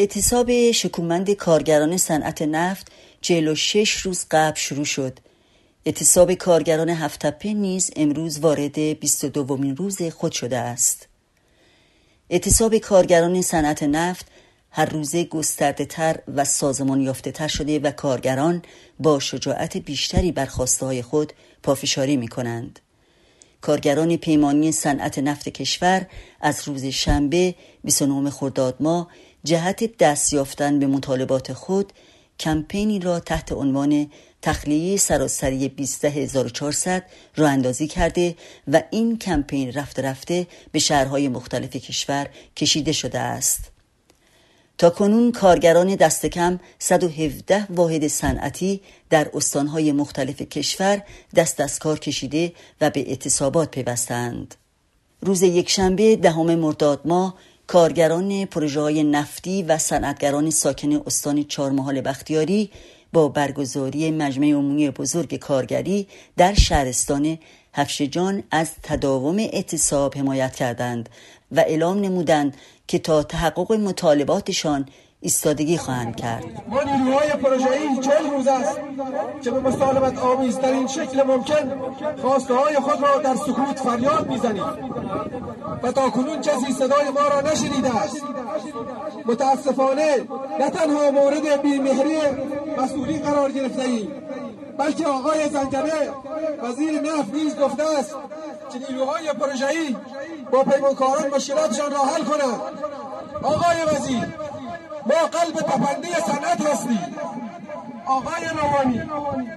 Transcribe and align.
اعتصاب 0.00 0.70
شکومند 0.72 1.30
کارگران 1.30 1.96
صنعت 1.96 2.42
نفت 2.42 2.92
46 3.20 3.92
روز 3.92 4.26
قبل 4.30 4.56
شروع 4.56 4.84
شد 4.84 5.18
اعتصاب 5.84 6.34
کارگران 6.34 6.88
هفتپه 6.88 7.52
نیز 7.52 7.90
امروز 7.96 8.38
وارد 8.38 8.78
22 8.78 9.42
دومین 9.42 9.76
روز 9.76 10.02
خود 10.02 10.32
شده 10.32 10.58
است 10.58 11.08
اعتصاب 12.30 12.78
کارگران 12.78 13.42
صنعت 13.42 13.82
نفت 13.82 14.26
هر 14.70 14.86
روزه 14.86 15.24
گسترده 15.24 15.84
تر 15.84 16.18
و 16.34 16.44
سازمان 16.44 17.00
یافته 17.00 17.32
تر 17.32 17.48
شده 17.48 17.78
و 17.78 17.90
کارگران 17.90 18.62
با 19.00 19.18
شجاعت 19.18 19.76
بیشتری 19.76 20.32
بر 20.32 20.46
خواسته 20.46 20.86
های 20.86 21.02
خود 21.02 21.32
پافشاری 21.62 22.16
می 22.16 22.28
کنند. 22.28 22.80
کارگران 23.60 24.16
پیمانی 24.16 24.72
صنعت 24.72 25.18
نفت 25.18 25.48
کشور 25.48 26.06
از 26.40 26.68
روز 26.68 26.84
شنبه 26.84 27.54
29 27.84 28.30
خرداد 28.30 28.76
ماه 28.80 29.08
جهت 29.44 29.96
دست 29.96 30.32
یافتن 30.32 30.78
به 30.78 30.86
مطالبات 30.86 31.52
خود 31.52 31.92
کمپینی 32.40 32.98
را 32.98 33.20
تحت 33.20 33.52
عنوان 33.52 34.10
تخلیه 34.42 34.96
سراسری 34.96 35.68
12400 35.68 37.04
را 37.36 37.48
اندازی 37.48 37.86
کرده 37.86 38.36
و 38.68 38.82
این 38.90 39.18
کمپین 39.18 39.72
رفته 39.72 40.02
رفته 40.02 40.46
به 40.72 40.78
شهرهای 40.78 41.28
مختلف 41.28 41.76
کشور 41.76 42.28
کشیده 42.56 42.92
شده 42.92 43.18
است. 43.18 43.70
تا 44.78 44.90
کنون 44.90 45.32
کارگران 45.32 45.94
دست 45.94 46.26
کم 46.26 46.60
117 46.78 47.66
واحد 47.70 48.06
صنعتی 48.06 48.80
در 49.10 49.30
استانهای 49.34 49.92
مختلف 49.92 50.42
کشور 50.42 51.02
دست 51.36 51.60
از 51.60 51.78
کار 51.78 51.98
کشیده 51.98 52.52
و 52.80 52.90
به 52.90 53.00
اعتصابات 53.08 53.70
پیوستند. 53.70 54.54
روز 55.20 55.42
یکشنبه 55.42 56.16
دهم 56.16 56.54
مرداد 56.54 57.00
ماه 57.04 57.34
کارگران 57.70 58.44
پروژه 58.44 58.80
های 58.80 59.02
نفتی 59.04 59.62
و 59.62 59.78
صنعتگران 59.78 60.50
ساکن 60.50 61.02
استان 61.06 61.42
چهارمحال 61.42 62.00
بختیاری 62.00 62.70
با 63.12 63.28
برگزاری 63.28 64.10
مجمع 64.10 64.46
عمومی 64.46 64.90
بزرگ 64.90 65.34
کارگری 65.34 66.08
در 66.36 66.54
شهرستان 66.54 67.38
هفشجان 67.74 68.42
از 68.50 68.70
تداوم 68.82 69.38
اعتصاب 69.38 70.16
حمایت 70.16 70.54
کردند 70.54 71.08
و 71.52 71.60
اعلام 71.60 72.00
نمودند 72.00 72.56
که 72.86 72.98
تا 72.98 73.22
تحقق 73.22 73.72
مطالباتشان 73.72 74.86
ایستادگی 75.22 75.78
خواهند 75.78 76.16
کرد. 76.16 76.44
ما 76.68 76.82
نیروهای 76.82 77.28
پروژه‌ای 77.28 77.98
چهل 78.00 78.30
روز 78.30 78.46
است 78.46 78.80
که 79.42 79.50
به 79.50 79.60
مسالمت 79.60 80.18
آمیزترین 80.18 80.86
شکل 80.86 81.22
ممکن 81.22 81.64
خواسته 82.22 82.54
های 82.54 82.74
خود 82.74 83.02
را 83.02 83.18
در 83.18 83.36
سکوت 83.36 83.78
فریاد 83.78 84.30
می‌زنیم. 84.30 84.64
و 85.82 85.92
تا 85.92 86.10
کنون 86.10 86.40
کسی 86.40 86.72
صدای 86.72 87.08
ما 87.08 87.28
را 87.28 87.40
نشنیده 87.40 87.96
است. 87.96 88.22
متاسفانه 89.26 90.16
نه 90.60 90.70
تنها 90.70 91.10
مورد 91.10 91.62
بیمهری 91.62 92.18
مسئولی 92.78 93.18
قرار 93.18 93.52
گرفته 93.52 93.82
ایم 93.82 94.12
بلکه 94.78 95.06
آقای 95.06 95.48
زنجبه 95.48 96.10
وزیر 96.62 97.00
نفت 97.00 97.34
نیز 97.34 97.56
گفته 97.56 97.82
است 97.98 98.14
که 98.72 98.78
نیروهای 98.78 99.32
پروژه‌ای 99.32 99.96
با 100.52 100.62
پیمانکاران 100.62 101.30
مشکلاتشان 101.34 101.90
را 101.90 101.98
حل 101.98 102.22
کنند. 102.24 102.60
آقای 103.42 103.96
وزیر 103.96 104.26
ما 105.06 105.14
قلب 105.14 105.54
تپنده 105.54 106.08
صنعت 106.08 106.66
هستیم. 106.66 107.16
آقای 108.06 108.44
روانی 108.62 109.02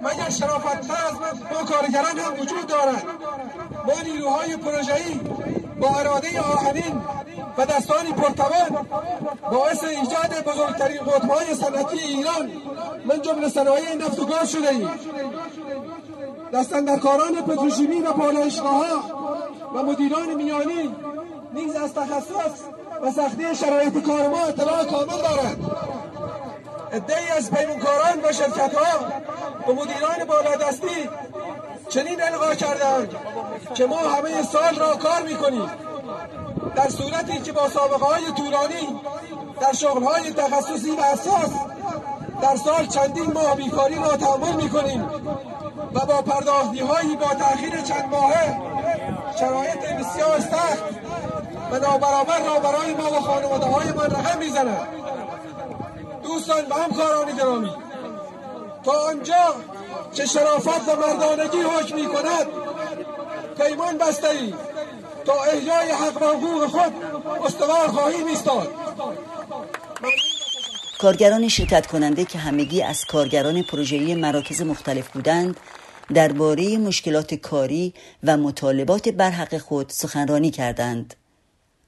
مگر 0.02 0.30
شرافت 0.30 0.92
از 0.92 1.14
ما 1.52 1.64
کارگران 1.66 2.20
هم 2.20 2.34
وجود 2.42 2.68
دارد؟ 2.68 3.04
ما 3.88 4.02
نیروهای 4.04 4.58
پروژه‌ای 4.58 5.20
با 5.80 5.90
اراده 5.90 6.42
آهنین 6.42 7.02
و 7.58 7.66
دستانی 7.66 8.12
پرتوان 8.12 8.88
باعث 9.52 9.84
ایجاد 9.84 10.44
بزرگترین 10.46 11.00
قطبهای 11.00 11.56
صنعتی 11.56 12.00
ایران. 12.00 12.52
من 13.06 13.22
جمله 13.22 13.50
صنایع 13.50 13.96
نفت 13.96 14.20
و 14.20 14.26
گاز 14.26 14.52
شده 14.52 14.70
ایم. 14.70 14.90
دستندرکاران 16.54 17.36
پتروشیمی 17.42 18.00
و 18.00 18.14
پالایشگاه 18.14 18.86
و 19.76 19.84
مدیران 19.84 20.34
میانی 20.34 20.96
نیز 21.54 21.76
از 21.76 21.94
تخصص 21.94 22.56
و 23.04 23.12
سختی 23.12 23.56
شرایط 23.56 24.06
کار 24.06 24.28
ما 24.28 24.44
اطلاع 24.44 24.84
کامل 24.86 25.22
دارند 25.22 25.72
ادهی 26.92 27.30
از 27.38 27.52
پیمونکاران 27.52 28.20
و 28.24 28.32
شرکت 28.32 28.76
ها 28.76 29.00
و 29.68 29.74
مدیران 29.74 30.26
بالادستی 30.28 31.10
چنین 31.90 32.22
القا 32.22 32.56
کردند 32.56 33.16
که 33.74 33.86
ما 33.86 33.98
همه 33.98 34.44
سال 34.44 34.76
را 34.76 34.96
کار 34.96 35.22
می‌کنیم. 35.22 35.72
در 36.76 36.90
صورتی 36.90 37.42
که 37.42 37.52
با 37.52 37.70
سابقه 37.70 38.06
های 38.06 38.32
طولانی 38.38 39.02
در 39.62 39.74
شغل 39.74 40.04
های 40.04 40.34
تخصصی 40.34 40.92
و 40.92 41.02
اساس 41.02 41.52
در 42.42 42.56
سال 42.56 42.86
چندین 42.86 43.34
ماه 43.34 43.56
بیکاری 43.56 43.96
را 43.96 44.18
تحمل 44.18 44.56
می‌کنیم 44.64 45.10
و 45.94 46.06
با 46.06 46.22
پرداختی 46.22 46.80
هایی 46.80 47.16
با 47.16 47.28
تاخیر 47.28 47.82
چند 47.82 48.10
ماهه 48.12 48.60
شرایط 49.40 49.78
بسیار 49.78 50.40
سخت 50.40 51.03
و 51.74 51.80
نابرابر 51.80 52.40
را 52.40 52.60
برای 52.60 52.94
ما 52.94 53.12
و 53.12 53.22
خانواده 53.22 53.66
های 53.66 53.92
من 53.92 54.06
رقم 54.06 54.40
می‌زنند 54.40 54.88
دوستان 56.24 56.66
و 56.70 56.74
همکاران 56.74 57.38
گرامی 57.38 57.72
تا 58.86 58.92
آنجا 58.92 59.56
که 60.14 60.26
شرافت 60.26 60.90
و 60.90 60.96
مردانگی 60.96 61.58
حکم 61.58 61.96
می 61.96 62.06
کند 62.06 62.48
پیمان 63.58 63.98
بسته 63.98 64.30
ای 64.30 64.54
تا 65.26 65.34
احیای 65.34 65.92
حق 65.92 66.22
و 66.22 66.26
حقوق 66.26 66.68
خود 66.68 66.94
استوار 67.46 67.88
خواهیم 67.88 68.28
ایستاد. 68.28 68.68
کارگران 71.00 71.48
شرکت 71.48 71.88
کننده 71.88 72.26
که 72.26 72.38
همگی 72.38 72.82
از 72.82 73.06
کارگران 73.06 73.64
پروژه‌ای 73.64 74.16
مراکز 74.16 74.62
مختلف 74.62 75.08
بودند 75.08 75.58
درباره 76.14 76.78
مشکلات 76.78 77.34
کاری 77.34 77.94
و 78.24 78.38
مطالبات 78.38 79.10
برحق 79.10 79.58
خود 79.58 79.90
سخنرانی 79.90 80.52
کردند. 80.52 81.16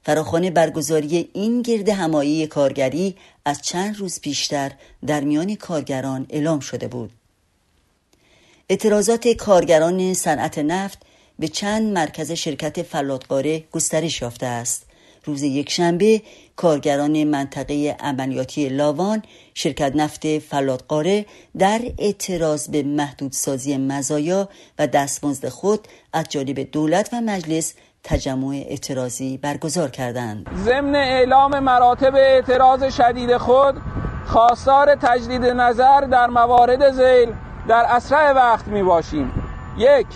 فراخوان 0.06 0.50
برگزاری 0.50 1.28
این 1.32 1.62
گرد 1.62 1.88
همایی 1.88 2.46
کارگری 2.46 3.16
از 3.44 3.62
چند 3.62 3.96
روز 3.96 4.20
پیشتر 4.20 4.72
در 5.06 5.20
میان 5.20 5.54
کارگران 5.54 6.26
اعلام 6.30 6.60
شده 6.60 6.88
بود. 6.88 7.10
اعتراضات 8.68 9.28
کارگران 9.28 10.14
صنعت 10.14 10.58
نفت 10.58 10.98
به 11.38 11.48
چند 11.48 11.92
مرکز 11.92 12.32
شرکت 12.32 12.82
فلاتقاره 12.82 13.64
گسترش 13.72 14.22
یافته 14.22 14.46
است. 14.46 14.86
روز 15.24 15.42
یکشنبه 15.42 16.22
کارگران 16.56 17.24
منطقه 17.24 17.96
عملیاتی 18.00 18.68
لاوان 18.68 19.22
شرکت 19.54 19.96
نفت 19.96 20.38
فلاتقاره 20.38 21.26
در 21.58 21.80
اعتراض 21.98 22.68
به 22.68 22.82
محدودسازی 22.82 23.76
مزایا 23.76 24.48
و 24.78 24.86
دستمزد 24.86 25.48
خود 25.48 25.88
از 26.12 26.24
جانب 26.28 26.60
دولت 26.60 27.08
و 27.12 27.20
مجلس 27.20 27.74
تجمع 28.08 28.54
اعتراضی 28.68 29.38
برگزار 29.38 29.90
کردند. 29.90 30.50
ضمن 30.56 30.94
اعلام 30.94 31.58
مراتب 31.58 32.14
اعتراض 32.14 32.94
شدید 32.94 33.36
خود 33.36 33.74
خواستار 34.26 34.94
تجدید 34.94 35.44
نظر 35.44 36.00
در 36.00 36.26
موارد 36.26 36.90
زیل 36.90 37.34
در 37.68 37.84
اسرع 37.88 38.32
وقت 38.32 38.68
می 38.68 38.82
باشیم 38.82 39.32
یک 39.76 40.06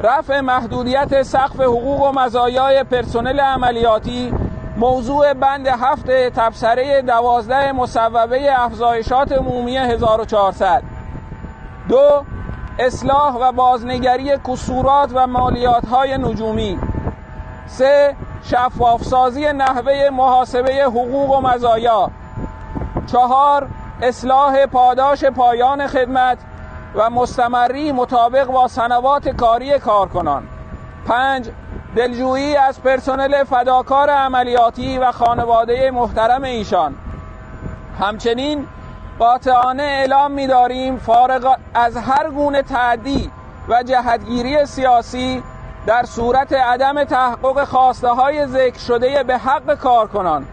رفع 0.00 0.40
محدودیت 0.40 1.22
سقف 1.22 1.60
حقوق 1.60 2.02
و 2.02 2.12
مزایای 2.12 2.84
پرسنل 2.84 3.40
عملیاتی 3.40 4.32
موضوع 4.76 5.32
بند 5.32 5.66
هفت 5.66 6.10
تبصره 6.10 7.02
دوازده 7.02 7.72
مصوبه 7.72 8.60
افزایشات 8.60 9.32
عمومی 9.32 9.76
1400 9.76 10.82
دو 11.88 12.24
اصلاح 12.78 13.34
و 13.34 13.52
بازنگری 13.52 14.36
کسورات 14.48 15.10
و 15.14 15.26
مالیات 15.26 15.88
های 15.88 16.18
نجومی. 16.18 16.78
سه 17.66 18.16
شفافسازی 18.42 19.52
نحوه 19.52 20.10
محاسبه 20.12 20.82
حقوق 20.84 21.30
و 21.30 21.40
مزایا. 21.40 22.10
چهار 23.06 23.68
اصلاح 24.02 24.66
پاداش 24.66 25.24
پایان 25.24 25.86
خدمت 25.86 26.38
و 26.94 27.10
مستمری 27.10 27.92
مطابق 27.92 28.44
با 28.44 28.68
سنوات 28.68 29.28
کاری 29.28 29.78
کارکنان. 29.78 30.42
پنج 31.08 31.50
دلجویی 31.96 32.56
از 32.56 32.82
پرسنل 32.82 33.44
فداکار 33.44 34.10
عملیاتی 34.10 34.98
و 34.98 35.12
خانواده 35.12 35.90
محترم 35.90 36.42
ایشان. 36.42 36.94
همچنین 38.00 38.66
قاطعانه 39.18 39.82
اعلام 39.82 40.30
می‌داریم 40.30 40.96
فارغ 40.96 41.56
از 41.74 41.96
هر 41.96 42.30
گونه 42.30 42.62
تعدی 42.62 43.30
و 43.68 43.82
جهتگیری 43.82 44.66
سیاسی 44.66 45.42
در 45.86 46.04
صورت 46.04 46.52
عدم 46.52 47.04
تحقق 47.04 47.64
خواسته 47.64 48.08
های 48.08 48.46
ذکر 48.46 48.78
شده 48.78 49.22
به 49.22 49.38
حق 49.38 49.74
کارکنان 49.74 50.46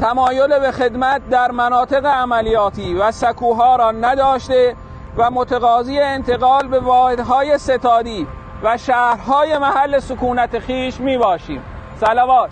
تمایل 0.00 0.58
به 0.58 0.72
خدمت 0.72 1.28
در 1.30 1.50
مناطق 1.50 2.06
عملیاتی 2.06 2.94
و 2.94 3.12
سکوها 3.12 3.76
را 3.76 3.90
نداشته 3.90 4.76
و 5.16 5.30
متقاضی 5.30 5.98
انتقال 5.98 6.68
به 6.68 6.80
واحدهای 6.80 7.58
ستادی 7.58 8.26
و 8.62 8.78
شهرهای 8.78 9.58
محل 9.58 9.98
سکونت 9.98 10.58
خیش 10.58 11.00
می 11.00 11.18
باشیم 11.18 11.62
سلوات 12.00 12.50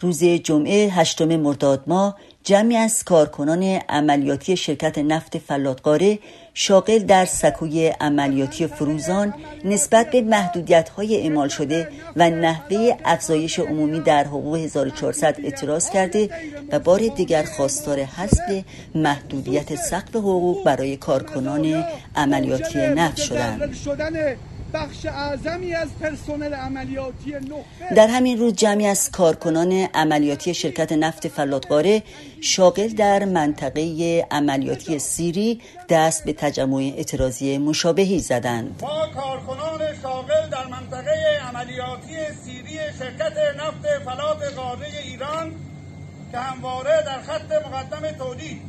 روز 0.00 0.24
جمعه 0.24 0.88
هشتم 0.90 1.36
مرداد 1.36 1.82
ماه 1.86 2.14
جمعی 2.44 2.76
از 2.76 3.04
کارکنان 3.04 3.62
عملیاتی 3.88 4.56
شرکت 4.56 4.98
نفت 4.98 5.38
فلاتقاره 5.38 6.18
شاغل 6.54 6.98
در 6.98 7.24
سکوی 7.24 7.88
عملیاتی 7.88 8.66
فروزان 8.66 9.34
نسبت 9.64 10.10
به 10.10 10.22
محدودیت 10.22 10.88
های 10.88 11.20
اعمال 11.20 11.48
شده 11.48 11.88
و 12.16 12.30
نحوه 12.30 12.96
افزایش 13.04 13.58
عمومی 13.58 14.00
در 14.00 14.24
حقوق 14.24 14.56
1400 14.56 15.36
اعتراض 15.44 15.90
کرده 15.90 16.30
و 16.72 16.78
بار 16.78 17.00
دیگر 17.16 17.42
خواستار 17.42 18.00
حذف 18.00 18.64
محدودیت 18.94 19.74
سقف 19.74 20.16
حقوق 20.16 20.64
برای 20.64 20.96
کارکنان 20.96 21.84
عملیاتی 22.16 22.78
نفت 22.78 23.16
شدند. 23.16 23.74
بخش 24.74 25.06
اعظمی 25.06 25.74
از 25.74 25.88
پرسنل 26.00 26.54
عملیاتی 26.54 27.34
در 27.96 28.06
همین 28.06 28.38
روز 28.38 28.52
جمعی 28.52 28.86
از 28.86 29.10
کارکنان 29.10 29.72
عملیاتی 29.72 30.54
شرکت 30.54 30.92
نفت 30.92 31.28
فلاتقاره 31.28 32.02
شاغل 32.40 32.88
در 32.88 33.24
منطقه 33.24 34.26
عملیاتی 34.30 34.98
سیری 34.98 35.60
دست 35.88 36.24
به 36.24 36.32
تجمع 36.32 36.92
اعتراضی 36.96 37.58
مشابهی 37.58 38.18
زدند. 38.18 38.82
ما 38.82 39.06
کارکنان 39.14 39.80
شاغل 40.02 40.48
در 40.50 40.66
منطقه 40.66 41.40
عملیاتی 41.48 42.16
سیری 42.44 42.78
شرکت 42.98 43.36
نفت 43.58 44.04
فلات 44.04 44.54
قاره 44.56 44.88
ایران 45.04 45.52
که 46.32 46.38
همواره 46.38 47.02
در 47.06 47.22
خط 47.22 47.66
مقدم 47.66 48.18
تولید 48.18 48.60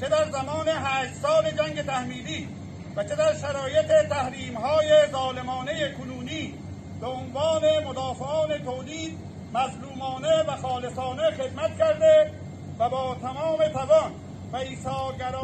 چه 0.00 0.08
در 0.08 0.30
زمان 0.30 0.68
هشت 0.68 1.14
سال 1.22 1.50
جنگ 1.50 1.82
تحمیلی 1.86 2.48
و 2.96 3.04
چه 3.04 3.16
در 3.16 3.34
شرایط 3.34 4.08
تحریم 4.08 4.54
های 4.54 4.88
ظالمانه 5.12 5.92
کنونی 5.92 6.54
به 7.00 7.06
عنوان 7.06 7.62
مدافعان 7.86 8.58
تولید 8.58 9.18
مظلومانه 9.54 10.42
و 10.42 10.56
خالصانه 10.56 11.30
خدمت 11.30 11.78
کرده 11.78 12.30
و 12.78 12.88
با 12.88 13.16
تمام 13.22 13.68
توان 13.68 14.12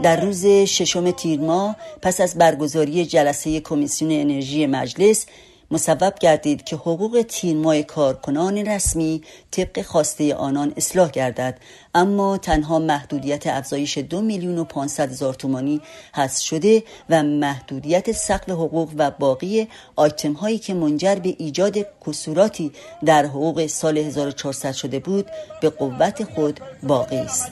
در 0.03 0.21
روز 0.21 0.47
ششم 0.47 1.11
تیر 1.11 1.41
ماه 1.41 1.77
پس 2.03 2.21
از 2.21 2.39
برگزاری 2.39 3.07
جلسه 3.07 3.61
کمیسیون 3.61 4.13
انرژی 4.13 4.67
مجلس 4.67 5.27
مصوب 5.71 6.15
گردید 6.21 6.65
که 6.65 6.77
حقوق 6.77 7.25
تیرمای 7.29 7.83
کارکنان 7.83 8.59
رسمی 8.59 9.23
طبق 9.51 9.83
خواسته 9.83 10.35
آنان 10.35 10.73
اصلاح 10.77 11.11
گردد 11.11 11.59
اما 11.95 12.39
تنها 12.39 12.79
محدودیت 12.79 13.47
افزایش 13.47 13.99
دو 13.99 14.21
میلیون 14.21 14.59
و 14.59 14.65
پانصد 14.65 15.11
هزار 15.11 15.35
تومانی 15.35 15.81
هست 16.15 16.43
شده 16.43 16.83
و 17.11 17.23
محدودیت 17.23 18.13
سقف 18.13 18.51
حقوق 18.51 18.93
و 18.97 19.11
باقی 19.11 19.69
آیتم 19.97 20.33
هایی 20.33 20.59
که 20.59 20.75
منجر 20.75 21.15
به 21.15 21.37
ایجاد 21.39 21.79
کسوراتی 22.07 22.73
در 23.05 23.27
حقوق 23.27 23.67
سال 23.67 23.99
1400 23.99 24.73
شده 24.73 24.99
بود 24.99 25.27
به 25.61 25.71
قوت 25.71 26.25
خود 26.25 26.61
باقی 26.83 27.17
است. 27.17 27.51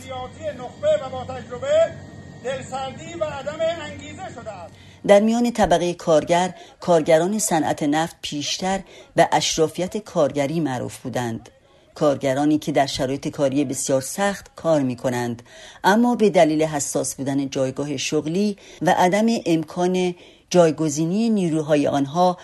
در 5.07 5.21
میان 5.21 5.51
طبقه 5.51 5.95
کارگر 5.95 6.55
کارگران 6.81 7.39
صنعت 7.39 7.83
نفت 7.83 8.17
پیشتر 8.23 8.81
به 9.15 9.29
اشرافیت 9.33 9.97
کارگری 9.97 10.61
معروف 10.61 10.99
بودند 10.99 11.49
کارگرانی 11.95 12.59
که 12.59 12.73
در 12.73 12.87
شرایط 12.87 13.29
کاری 13.29 13.65
بسیار 13.65 14.01
سخت 14.01 14.51
کار 14.57 14.83
می 14.83 14.97
کنند 14.97 15.43
اما 15.85 16.15
به 16.15 16.31
دلیل 16.31 16.63
حساس 16.63 17.15
بودن 17.15 17.49
جایگاه 17.49 17.97
شغلی 17.97 18.57
و 18.83 18.95
عدم 18.99 19.27
امکان 19.47 20.15
جایگزینی 20.51 21.31
نیروهای 21.31 21.87
آنها 21.87 22.39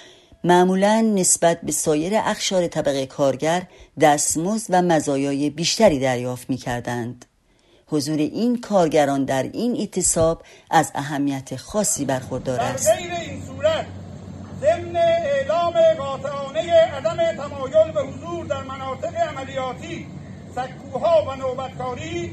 معمولا 0.44 1.00
نسبت 1.00 1.60
به 1.60 1.72
سایر 1.72 2.12
اخشار 2.16 2.66
طبقه 2.66 3.06
کارگر 3.06 3.62
دستمزد 4.00 4.66
و 4.70 4.82
مزایای 4.82 5.50
بیشتری 5.50 5.98
دریافت 6.00 6.50
می 6.50 6.56
کردند. 6.56 7.24
حضور 7.92 8.16
این 8.16 8.60
کارگران 8.60 9.24
در 9.24 9.42
این 9.42 9.76
اعتصاب 9.76 10.42
از 10.70 10.92
اهمیت 10.94 11.56
خاصی 11.56 12.04
برخوردار 12.04 12.60
است. 12.60 12.88
در 12.88 12.96
غیر 12.96 13.12
این 13.12 13.42
صورت 13.46 13.86
ضمن 14.60 14.96
اعلام 14.96 15.74
قاطعانه 15.98 16.72
عدم 16.72 17.16
تمایل 17.16 17.92
به 17.92 18.00
حضور 18.00 18.46
در 18.46 18.62
مناطق 18.62 19.16
عملیاتی 19.16 20.06
سکوها 20.56 21.24
و 21.28 21.36
نوبتکاری 21.36 22.32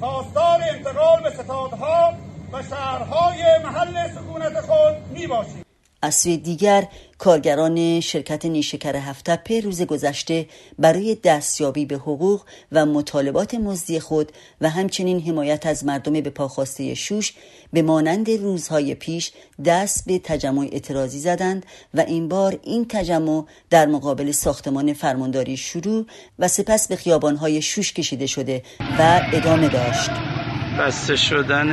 خواستار 0.00 0.60
انتقال 0.74 1.22
به 1.22 1.30
ستادها 1.30 2.12
و 2.52 2.62
شهرهای 2.62 3.58
محل 3.64 4.08
سکونت 4.08 4.60
خود 4.60 5.18
می 5.18 5.26
باشید 5.26 5.71
از 6.02 6.14
سوی 6.14 6.36
دیگر 6.36 6.88
کارگران 7.18 8.00
شرکت 8.00 8.44
نیشکر 8.44 8.96
هفتپه 8.96 9.60
روز 9.60 9.82
گذشته 9.82 10.46
برای 10.78 11.14
دستیابی 11.24 11.84
به 11.84 11.96
حقوق 11.96 12.42
و 12.72 12.86
مطالبات 12.86 13.54
مزدی 13.54 14.00
خود 14.00 14.32
و 14.60 14.70
همچنین 14.70 15.20
حمایت 15.20 15.66
از 15.66 15.84
مردم 15.84 16.12
به 16.12 16.30
پاخواسته 16.30 16.94
شوش 16.94 17.34
به 17.72 17.82
مانند 17.82 18.30
روزهای 18.30 18.94
پیش 18.94 19.32
دست 19.64 20.06
به 20.06 20.18
تجمع 20.18 20.68
اعتراضی 20.72 21.18
زدند 21.18 21.66
و 21.94 22.00
این 22.00 22.28
بار 22.28 22.58
این 22.62 22.86
تجمع 22.88 23.44
در 23.70 23.86
مقابل 23.86 24.30
ساختمان 24.30 24.92
فرمانداری 24.92 25.56
شروع 25.56 26.06
و 26.38 26.48
سپس 26.48 26.88
به 26.88 26.96
خیابانهای 26.96 27.62
شوش 27.62 27.92
کشیده 27.92 28.26
شده 28.26 28.62
و 28.98 29.20
ادامه 29.32 29.68
داشت. 29.68 30.41
بسته 30.82 31.16
شدن 31.16 31.70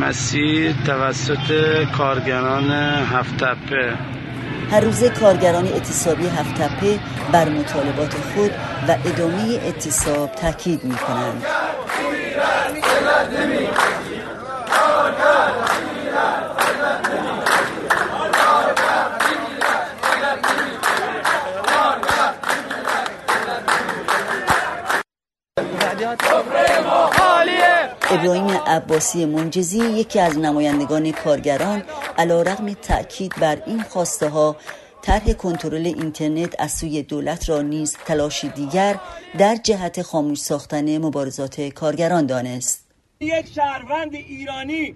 مسیر 0.00 0.74
توسط 0.86 1.52
کارگران 1.98 2.70
هفتپه 3.12 3.98
هر 4.70 4.80
روز 4.80 5.04
کارگران 5.04 5.66
اعتصابی 5.66 6.26
هفتپه 6.26 6.98
بر 7.32 7.48
مطالبات 7.48 8.14
خود 8.14 8.50
و 8.88 8.96
ادامه 9.04 9.60
اعتصاب 9.64 10.32
تاکید 10.32 10.84
می 10.84 10.94
کنند. 10.94 11.44
ابراهیم 28.14 28.50
عباسی 28.50 29.24
منجزی 29.24 29.78
یکی 29.78 30.20
از 30.20 30.38
نمایندگان 30.38 31.12
کارگران 31.12 31.82
علا 32.18 32.42
رقم 32.42 32.72
تأکید 32.72 33.34
بر 33.40 33.62
این 33.66 33.82
خواسته 33.82 34.28
ها 34.28 34.56
طرح 35.02 35.32
کنترل 35.32 35.86
اینترنت 35.86 36.54
از 36.58 36.72
سوی 36.72 37.02
دولت 37.02 37.48
را 37.48 37.62
نیز 37.62 37.96
تلاشی 38.06 38.48
دیگر 38.48 39.00
در 39.38 39.56
جهت 39.56 40.02
خاموش 40.02 40.38
ساختن 40.38 40.98
مبارزات 40.98 41.60
کارگران 41.60 42.26
دانست. 42.26 42.86
یک 43.20 43.48
شهروند 43.54 44.14
ایرانی 44.14 44.94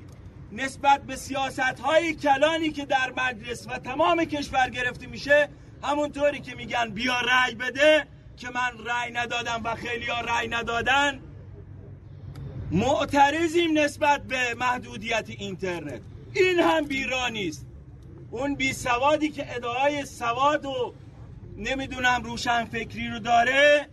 نسبت 0.52 1.02
به 1.02 1.16
سیاست 1.16 1.80
های 1.84 2.14
کلانی 2.14 2.70
که 2.70 2.87
در 2.87 3.12
مجلس 3.16 3.66
و 3.66 3.78
تمام 3.78 4.25
کشور 4.25 4.70
گرفته 4.70 5.06
میشه 5.06 5.48
همونطوری 5.82 6.40
که 6.40 6.54
میگن 6.54 6.90
بیا 6.90 7.20
رأی 7.20 7.54
بده 7.54 8.06
که 8.37 8.48
من 8.48 8.84
رأی 8.87 9.12
ندادم 9.12 9.60
و 9.64 9.75
خیلی 9.75 10.06
ها 10.06 10.20
رأی 10.20 10.48
ندادن 10.48 11.20
معترضیم 12.70 13.78
نسبت 13.78 14.22
به 14.22 14.54
محدودیت 14.54 15.25
اینترنت. 15.28 16.00
این 16.34 16.58
هم 16.58 16.84
بیرا 16.84 17.28
نیست. 17.28 17.66
اون 18.30 18.54
بی 18.54 18.72
سوادی 18.72 19.28
که 19.28 19.56
ادعای 19.56 20.04
سواد 20.04 20.66
و 20.66 20.94
نمی‌دونم 21.56 22.22
روشن 22.25 22.64
فکری 22.64 23.08
رو 23.08 23.18
داره 23.18 23.88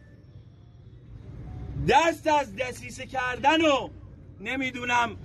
دست 1.89 2.27
از 2.27 2.55
دسیسه 2.55 3.05
کردن 3.05 3.62
و 3.62 3.89
نمی‌دونم 4.41 5.17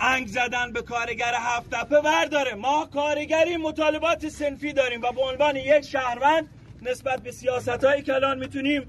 انگ 0.00 0.26
زدن 0.26 0.72
به 0.72 0.82
کارگر 0.82 1.34
هفت 1.34 1.70
تپه 1.70 2.00
برداره 2.00 2.54
ما 2.54 2.86
کارگری 2.86 3.56
مطالبات 3.56 4.28
سنفی 4.28 4.72
داریم 4.72 5.02
و 5.02 5.12
به 5.12 5.20
عنوان 5.20 5.56
یک 5.56 5.80
شهروند 5.80 6.48
نسبت 6.82 7.22
به 7.22 7.32
سیاست 7.32 7.84
های 7.84 8.02
کلان 8.02 8.38
می‌تونیم 8.38 8.86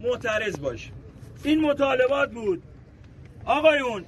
معترض 0.00 0.58
باشیم. 0.58 1.01
این 1.44 1.60
مطالبات 1.60 2.30
بود. 2.32 2.62
آقایون 3.44 4.04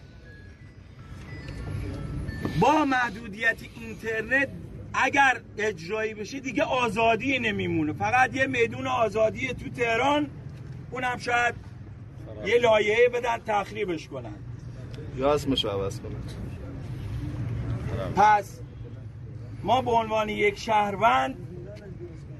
با 2.61 2.85
محدودیت 2.85 3.57
اینترنت 3.81 4.49
اگر 4.95 5.41
اجرایی 5.59 6.15
بشه 6.15 6.41
دیگه 6.41 6.63
آزادی 6.63 7.39
نمیمونه. 7.39 7.93
فقط 7.93 8.35
یه 8.35 8.47
میدون 8.47 8.87
آزادی 8.87 9.49
تو 9.49 9.71
تهران 9.71 10.31
اونم 10.91 11.19
شاید 11.19 11.55
یه 12.47 12.59
لایه 12.59 13.09
بدن 13.15 13.39
تخریبش 13.47 14.09
کنن. 14.09 14.35
یا 15.17 15.35
اسمشو 15.35 15.69
عوض 15.69 16.01
کنن. 16.01 16.13
پس 18.17 18.61
ما 19.63 19.83
به 19.83 19.91
عنوان 19.91 20.29
یک 20.29 20.59
شهروند 20.59 21.37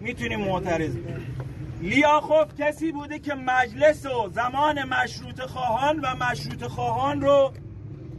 می‌تونیم 0.01 0.41
معترض 0.41 0.97
لیاخوف 1.85 2.55
کسی 2.59 2.93
بوده 2.93 3.19
که 3.19 3.35
مجلس 3.35 4.07
و 4.07 4.29
زمان 4.29 4.83
مشروط 4.83 5.41
خواهان 5.41 6.01
و 6.01 6.07
مشروط 6.31 6.65
خواهان 6.65 7.21
رو 7.21 7.53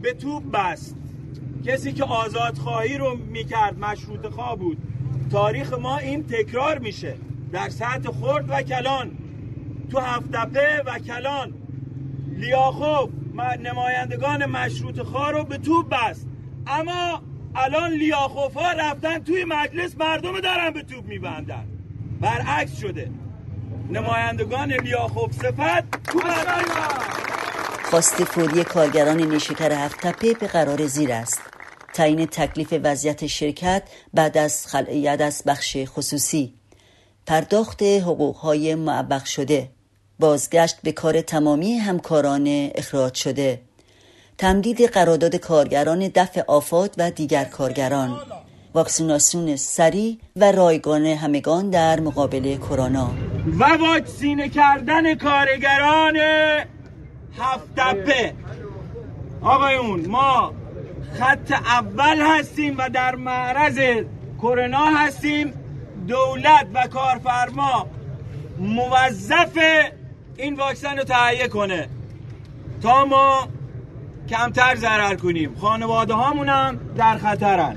به 0.02 0.12
توپ 0.12 0.50
بست. 0.50 0.96
کسی 1.66 1.92
که 1.92 2.04
آزاد 2.04 2.58
خواهی 2.58 2.98
رو 2.98 3.16
می‌کرد 3.16 3.78
مشروط 3.78 4.26
خواه 4.26 4.56
بود. 4.56 4.78
تاریخ 5.32 5.72
ما 5.72 5.98
این 5.98 6.26
تکرار 6.26 6.78
میشه. 6.78 7.14
در 7.52 7.68
سطح 7.68 8.10
خرد 8.10 8.44
و 8.48 8.62
کلان. 8.62 9.10
تو 9.90 9.98
هفتپه 9.98 10.82
و 10.86 10.98
کلان. 10.98 11.54
لیاخوف 12.28 13.10
نمایندگان 13.60 14.46
مشروط 14.46 15.00
خواه 15.00 15.30
رو 15.30 15.44
به 15.44 15.58
توپ 15.58 15.88
بست. 15.88 16.28
اما 16.66 17.22
الان 17.54 17.92
لیاخوف 17.92 18.54
ها 18.54 18.72
رفتن 18.72 19.18
توی 19.18 19.44
مجلس 19.44 19.96
مردم 19.98 20.40
دارن 20.40 20.70
به 20.70 20.82
توپ 20.82 21.04
میبندن. 21.04 21.64
برعکس 22.20 22.80
شده. 22.80 23.10
نمایندگان 23.90 24.72
لیاخوف 24.72 25.32
صفت 25.32 25.84
خواست 27.90 28.24
فوری 28.24 28.64
کارگران 28.64 29.22
نیشکر 29.22 29.72
هفت 29.72 30.00
تپه 30.00 30.34
به 30.34 30.46
قرار 30.46 30.86
زیر 30.86 31.12
است. 31.12 31.40
تعیین 31.94 32.26
تکلیف 32.26 32.74
وضعیت 32.84 33.26
شرکت 33.26 33.82
بعد 34.14 34.38
از 34.38 34.66
خلعیت 34.66 35.20
از 35.20 35.42
بخش 35.46 35.76
خصوصی. 35.86 36.54
پرداخت 37.26 37.82
حقوقهای 37.82 38.74
معبق 38.74 39.24
شده. 39.24 39.68
بازگشت 40.18 40.76
به 40.82 40.92
کار 40.92 41.20
تمامی 41.20 41.72
همکاران 41.72 42.70
اخراج 42.74 43.14
شده. 43.14 43.60
تمدید 44.38 44.82
قرارداد 44.82 45.36
کارگران 45.36 46.10
دفع 46.14 46.42
آفات 46.46 46.94
و 46.98 47.10
دیگر 47.10 47.44
کارگران. 47.44 48.20
واکسیناسیون 48.74 49.56
سریع 49.56 50.18
و 50.36 50.52
رایگان 50.52 51.06
همگان 51.06 51.70
در 51.70 52.00
مقابل 52.00 52.56
کرونا. 52.56 53.25
و 53.46 53.64
واکسینه 53.64 54.48
کردن 54.48 55.14
کارگران 55.14 56.16
هفتپه. 57.38 58.34
آقایون 59.42 60.06
ما 60.06 60.54
خط 61.18 61.52
اول 61.52 62.20
هستیم 62.20 62.74
و 62.78 62.88
در 62.88 63.14
معرض 63.14 63.78
کرونا 64.38 64.86
هستیم. 64.86 65.52
دولت 66.08 66.66
و 66.74 66.86
کارفرما 66.86 67.86
موظف 68.58 69.58
این 70.36 70.56
واکسن 70.56 70.98
رو 70.98 71.04
تهیه 71.04 71.48
کنه. 71.48 71.88
تا 72.82 73.04
ما 73.04 73.48
کمتر 74.28 74.74
ضرر 74.74 75.14
کنیم. 75.14 75.54
خانواده 75.60 76.14
هامونم 76.14 76.80
در 76.96 77.18
خطرن. 77.18 77.76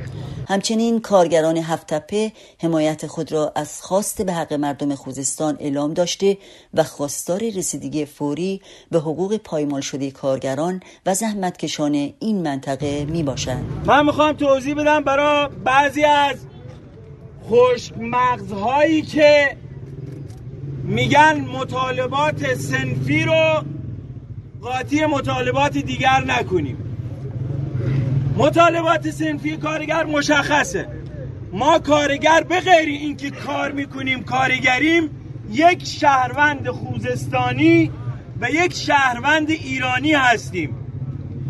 همچنین 0.50 1.02
کارگران 1.02 1.58
هفتپه 1.58 2.32
حمایت 2.62 3.08
خود 3.08 3.32
را 3.32 3.52
از 3.56 3.82
خواست 3.82 4.22
به 4.22 4.34
حق 4.34 4.54
مردم 4.54 4.96
خوزستان 4.96 5.58
اعلام 5.60 5.94
داشته 5.94 6.38
و 6.74 6.84
خواستار 6.84 7.40
رسیدگی 7.58 8.06
فوری 8.06 8.62
به 8.92 9.00
حقوق 9.00 9.38
پایمال 9.38 9.82
شده 9.82 10.12
کارگران 10.12 10.80
و 11.06 11.14
زحمتکشان 11.14 12.14
این 12.20 12.42
منطقه 12.42 13.06
می 13.06 13.24
باشند. 13.24 13.84
من 13.86 14.06
می‌خوام 14.06 14.34
توضیح 14.34 14.76
بدم 14.76 15.04
برای 15.04 15.50
بعضی 15.64 16.04
از 16.04 16.38
خشک 17.50 17.94
مغزهایی 17.98 19.02
که 19.02 19.58
میگن 20.84 21.40
مطالبات 21.42 22.54
سنفی 22.54 23.24
رو 23.24 23.64
قاطی 24.62 25.06
مطالبات 25.06 25.78
دیگر 25.78 26.24
نکنیم 26.28 26.89
مطالبات 28.40 29.10
سنفی 29.10 29.58
کارگر 29.58 30.04
مشخصه. 30.04 30.88
ما 31.52 31.80
کارگر 31.80 32.44
به 32.44 32.60
غیر 32.60 32.88
اینکه 32.88 33.30
کار 33.30 33.72
می‌کنیم 33.72 34.24
کارگریم 34.24 35.10
یک 35.52 35.86
شهروند 35.86 36.70
خوزستانی 36.70 37.92
و 38.42 38.50
یک 38.50 38.74
شهروند 38.74 39.50
ایرانی 39.50 40.14
هستیم. 40.14 40.76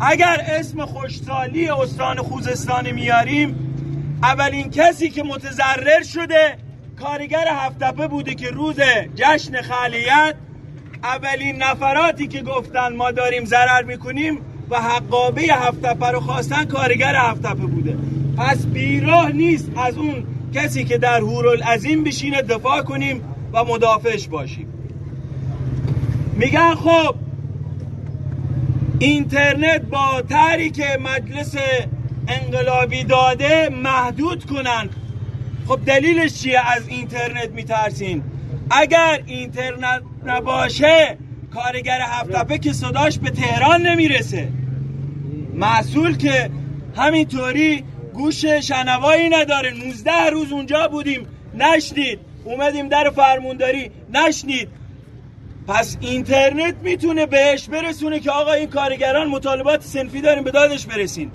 اگر 0.00 0.44
اسم 0.48 0.84
خوشسالی 0.84 1.68
استان 1.68 2.16
خوزستان 2.16 2.90
میاریم 2.90 3.76
اولین 4.22 4.70
کسی 4.70 5.10
که 5.10 5.22
متضرر 5.22 6.02
شده 6.02 6.56
کارگر 7.00 7.48
هفتپه 7.48 8.08
بوده 8.08 8.34
که 8.34 8.50
روز 8.50 8.80
جشن 9.14 9.62
خالیت 9.62 10.34
اولین 11.02 11.62
نفراتی 11.62 12.28
که 12.28 12.42
گفتن 12.42 12.96
ما 12.96 13.10
داریم 13.10 13.44
ضرر 13.44 13.82
می‌کنیم 13.82 14.38
و 14.70 14.76
حقابه 14.76 15.42
هفتپه 15.42 16.06
رو 16.06 16.20
خواستن 16.20 16.64
کارگر 16.64 17.14
هفتپه 17.16 17.54
بوده. 17.66 17.96
پس 18.36 18.66
بیراه 18.66 19.32
نیست 19.32 19.70
از 19.76 19.96
اون 19.96 20.24
کسی 20.54 20.84
که 20.84 20.98
در 20.98 21.20
هورالعظیم 21.20 22.04
بشینه 22.04 22.42
دفاع 22.42 22.82
کنیم 22.82 23.22
و 23.52 23.64
مدافعش 23.64 24.28
باشیم. 24.28 24.66
میگن 26.36 26.74
خب 26.74 27.14
اینترنت 28.98 29.80
با 29.80 30.22
تری 30.28 30.70
که 30.70 30.98
مجلس 31.04 31.54
انقلابی 32.28 33.04
داده 33.04 33.68
محدود 33.82 34.44
کنن. 34.44 34.88
خب 35.68 35.80
دلیلش 35.86 36.34
چیه 36.34 36.60
از 36.76 36.88
اینترنت 36.88 37.50
میترسین؟ 37.50 38.22
اگر 38.70 39.20
اینترنت 39.26 40.02
نباشه 40.26 41.16
کارگر 41.54 42.00
هفتپه 42.00 42.58
که 42.58 42.72
صداش 42.72 43.18
به 43.18 43.30
تهران 43.30 43.82
نمی‌رسه. 43.82 44.48
محصول 45.60 46.16
که 46.16 46.50
همینطوری 46.96 47.84
گوش 48.14 48.44
شنوایی 48.44 49.28
نداره. 49.28 49.70
19 49.70 50.30
روز 50.30 50.52
اونجا 50.52 50.88
بودیم. 50.88 51.26
نشنید. 51.54 52.18
اومدیم 52.44 52.88
در 52.88 53.10
فرمونداری 53.10 53.90
نشنید. 54.14 54.68
پس 55.68 55.96
اینترنت 56.00 56.74
می‌تونه 56.82 57.26
بهش 57.26 57.68
برسونه 57.68 58.20
که 58.20 58.30
آقا 58.30 58.52
این 58.52 58.68
کارگران 58.68 59.26
مطالبات 59.26 59.82
سنفی 59.82 60.20
داریم 60.20 60.44
به 60.44 60.50
دادش 60.50 60.86
برسین. 60.86 61.30